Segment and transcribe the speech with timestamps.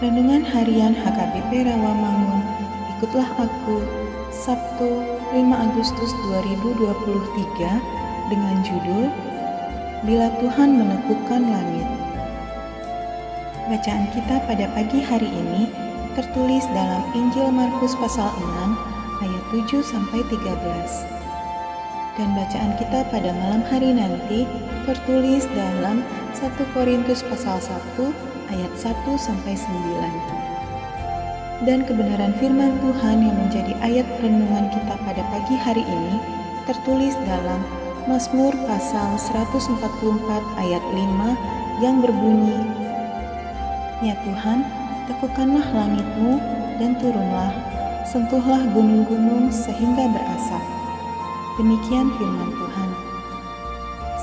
[0.00, 2.40] Renungan Harian HKBP Rawamangun,
[2.96, 3.84] ikutlah aku,
[4.32, 9.12] Sabtu 5 Agustus 2023 dengan judul
[10.08, 11.84] Bila Tuhan Menekukkan Langit.
[13.68, 15.68] Bacaan kita pada pagi hari ini
[16.16, 20.48] tertulis dalam Injil Markus pasal 6 ayat 7 sampai 13
[22.16, 24.48] dan bacaan kita pada malam hari nanti
[24.88, 26.00] tertulis dalam
[26.40, 31.64] 1 Korintus pasal 1 ayat 1 sampai 9.
[31.64, 36.16] Dan kebenaran firman Tuhan yang menjadi ayat renungan kita pada pagi hari ini
[36.66, 37.62] tertulis dalam
[38.08, 39.78] Mazmur pasal 144
[40.58, 42.58] ayat 5 yang berbunyi
[44.00, 44.64] Ya Tuhan,
[45.04, 46.40] teguhkanlah langitmu
[46.80, 47.52] dan turunlah,
[48.08, 50.64] sentuhlah gunung-gunung sehingga berasap
[51.60, 52.90] Demikian firman Tuhan.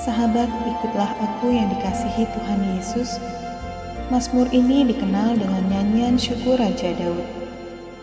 [0.01, 3.21] Sahabat, ikutlah aku yang dikasihi Tuhan Yesus.
[4.07, 7.27] Mazmur ini dikenal dengan nyanyian syukur Raja Daud.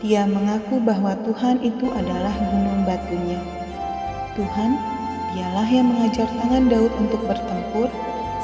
[0.05, 3.41] Dia mengaku bahwa Tuhan itu adalah gunung batunya.
[4.37, 4.77] Tuhan,
[5.33, 7.89] dialah yang mengajar tangan Daud untuk bertempur,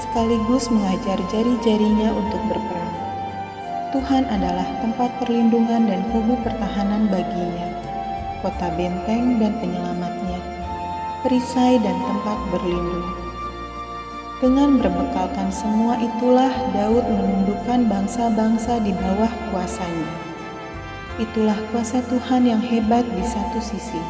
[0.00, 2.97] sekaligus mengajar jari-jarinya untuk berperang.
[3.92, 7.69] Tuhan adalah tempat perlindungan dan kubu pertahanan baginya,
[8.41, 10.41] kota benteng dan penyelamatnya
[11.21, 13.19] perisai dan tempat berlindung.
[14.41, 20.09] Dengan berbekalkan semua itulah Daud menundukkan bangsa-bangsa di bawah kuasanya.
[21.21, 24.01] Itulah kuasa Tuhan yang hebat di satu sisi.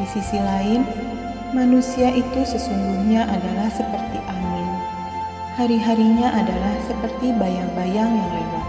[0.00, 0.88] Di sisi lain,
[1.52, 4.68] manusia itu sesungguhnya adalah seperti angin.
[5.60, 8.66] Hari-harinya adalah seperti bayang-bayang yang lewat.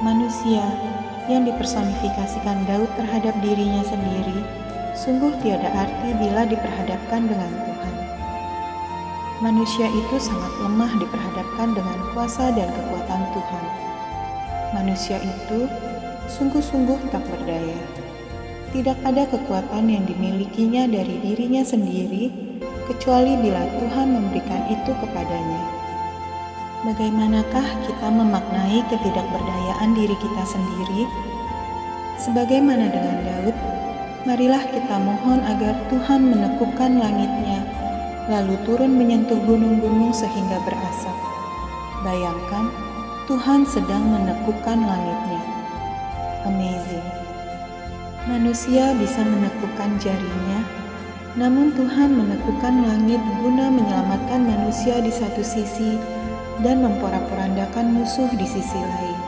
[0.00, 0.64] Manusia
[1.28, 4.40] yang dipersonifikasikan Daud terhadap dirinya sendiri
[4.96, 8.07] sungguh tiada arti bila diperhadapkan dengan Tuhan.
[9.38, 13.64] Manusia itu sangat lemah diperhadapkan dengan kuasa dan kekuatan Tuhan.
[14.74, 15.70] Manusia itu
[16.26, 17.78] sungguh-sungguh tak berdaya.
[18.74, 22.34] Tidak ada kekuatan yang dimilikinya dari dirinya sendiri,
[22.90, 25.62] kecuali bila Tuhan memberikan itu kepadanya.
[26.82, 31.06] Bagaimanakah kita memaknai ketidakberdayaan diri kita sendiri?
[32.18, 33.56] Sebagaimana dengan Daud,
[34.26, 37.57] marilah kita mohon agar Tuhan menekukkan langitnya,
[38.28, 41.16] lalu turun menyentuh gunung-gunung sehingga berasap.
[42.04, 42.68] Bayangkan,
[43.24, 45.42] Tuhan sedang menekukkan langitnya.
[46.44, 47.08] Amazing.
[48.28, 50.60] Manusia bisa menekukkan jarinya,
[51.36, 55.96] namun Tuhan menekukkan langit guna menyelamatkan manusia di satu sisi
[56.60, 59.18] dan memporak-porandakan musuh di sisi lain.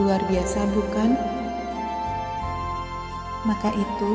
[0.00, 1.14] Luar biasa bukan?
[3.44, 4.12] Maka itu,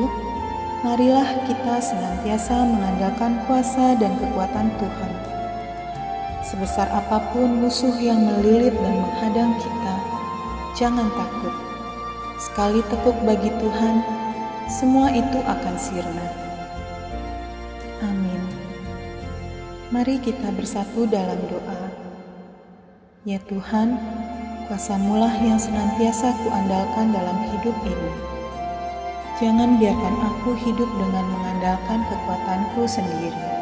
[0.80, 5.12] marilah kita senantiasa mengandalkan kuasa dan kekuatan Tuhan.
[6.40, 9.94] Sebesar apa pun musuh yang melilit dan menghadang kita,
[10.72, 11.52] jangan takut.
[12.40, 14.00] Sekali tekuk bagi Tuhan,
[14.72, 16.26] semua itu akan sirna.
[18.00, 18.40] Amin.
[19.92, 21.92] Mari kita bersatu dalam doa.
[23.28, 24.00] Ya Tuhan,
[24.64, 28.39] kuasamulah yang senantiasa kuandalkan dalam hidup ini.
[29.40, 33.59] Jangan biarkan aku hidup dengan mengandalkan kekuatanku sendiri.